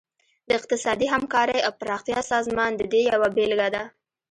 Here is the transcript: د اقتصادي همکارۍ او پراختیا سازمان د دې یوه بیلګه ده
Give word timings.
د 0.47 0.49
اقتصادي 0.59 1.07
همکارۍ 1.13 1.59
او 1.65 1.71
پراختیا 1.79 2.19
سازمان 2.31 2.71
د 2.75 2.81
دې 2.91 3.01
یوه 3.11 3.29
بیلګه 3.35 3.67
ده 3.75 3.83